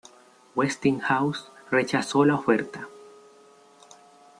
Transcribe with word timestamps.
Westinghouse 0.55 1.51
rechazó 1.69 2.25
la 2.25 2.33
oferta. 2.33 2.89